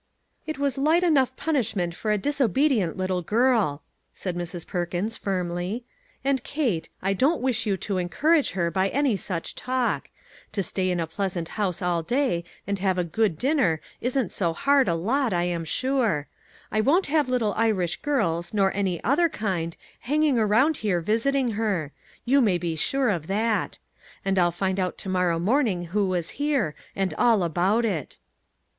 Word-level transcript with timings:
"It 0.47 0.57
was 0.57 0.79
light 0.79 1.03
enough 1.03 1.35
punishment 1.37 1.93
for 1.93 2.09
a 2.11 2.17
dis 2.17 2.41
obedient 2.41 2.97
little 2.97 3.21
girl," 3.21 3.83
said 4.15 4.35
Mrs. 4.35 4.65
Perkins, 4.65 5.15
firmly; 5.15 5.83
and, 6.25 6.43
Kate, 6.43 6.89
I 7.03 7.13
don't 7.13 7.39
wish 7.39 7.67
you 7.67 7.77
to 7.77 7.99
encourage 7.99 8.53
her 8.57 8.71
by 8.71 8.89
any 8.89 9.15
such 9.15 9.53
talk. 9.53 10.09
To 10.53 10.63
stay 10.63 10.89
in 10.89 10.99
a 10.99 11.05
pleasant 11.05 11.49
house 11.49 11.81
48 11.81 11.85
"A 11.85 11.85
GIRL 11.85 11.91
OUT 11.91 11.99
OF 11.99 11.99
A 11.99 12.01
BOOK" 12.01 12.15
all 12.15 12.25
day 12.25 12.43
and 12.65 12.79
have 12.79 12.97
a 12.97 13.03
good 13.03 13.37
dinner 13.37 13.81
isn't 14.01 14.31
so 14.31 14.53
hard 14.53 14.87
a 14.87 14.95
lot, 14.95 15.33
I 15.33 15.43
am 15.43 15.63
sure. 15.63 16.25
I 16.71 16.81
won't 16.81 17.05
have 17.05 17.29
little 17.29 17.53
Irish 17.53 18.01
girls, 18.01 18.55
nor 18.55 18.71
any 18.73 19.03
other 19.03 19.29
kind, 19.29 19.77
hanging 19.99 20.39
around 20.39 20.77
here 20.77 21.01
visit 21.01 21.35
ing 21.35 21.51
her; 21.51 21.91
you 22.25 22.41
may 22.41 22.57
be 22.57 22.75
sure 22.75 23.09
of 23.11 23.27
that. 23.27 23.77
And 24.25 24.39
I'll 24.39 24.51
find 24.51 24.79
out 24.79 24.97
to 24.97 25.09
morrow 25.09 25.37
morning 25.37 25.83
who 25.93 26.07
was 26.07 26.31
here, 26.41 26.73
and 26.95 27.13
all 27.19 27.43
about 27.43 27.85
it." 27.85 28.17